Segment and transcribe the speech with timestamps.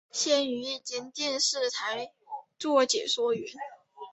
[0.11, 2.11] 现于一间电视台
[2.57, 3.53] 做解说员。